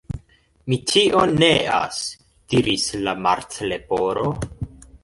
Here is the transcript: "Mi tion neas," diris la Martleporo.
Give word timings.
"Mi 0.71 0.79
tion 0.91 1.35
neas," 1.43 2.01
diris 2.55 2.89
la 3.05 3.15
Martleporo. 3.29 4.27